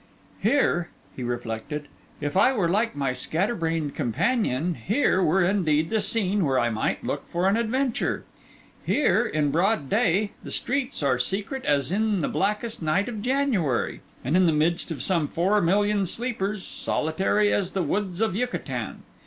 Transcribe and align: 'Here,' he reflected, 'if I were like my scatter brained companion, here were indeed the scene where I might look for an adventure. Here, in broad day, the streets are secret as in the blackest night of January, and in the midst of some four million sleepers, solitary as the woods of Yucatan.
'Here,' 0.41 0.89
he 1.15 1.21
reflected, 1.21 1.87
'if 2.21 2.35
I 2.35 2.53
were 2.53 2.67
like 2.67 2.95
my 2.95 3.13
scatter 3.13 3.53
brained 3.53 3.93
companion, 3.93 4.73
here 4.73 5.21
were 5.21 5.43
indeed 5.43 5.91
the 5.91 6.01
scene 6.01 6.43
where 6.43 6.57
I 6.57 6.71
might 6.71 7.03
look 7.03 7.29
for 7.29 7.47
an 7.47 7.55
adventure. 7.55 8.25
Here, 8.83 9.23
in 9.27 9.51
broad 9.51 9.91
day, 9.91 10.31
the 10.43 10.49
streets 10.49 11.03
are 11.03 11.19
secret 11.19 11.65
as 11.65 11.91
in 11.91 12.21
the 12.21 12.27
blackest 12.27 12.81
night 12.81 13.07
of 13.09 13.21
January, 13.21 14.01
and 14.25 14.35
in 14.35 14.47
the 14.47 14.53
midst 14.53 14.89
of 14.89 15.03
some 15.03 15.27
four 15.27 15.61
million 15.61 16.07
sleepers, 16.07 16.65
solitary 16.65 17.53
as 17.53 17.73
the 17.73 17.83
woods 17.83 18.21
of 18.21 18.35
Yucatan. 18.35 19.03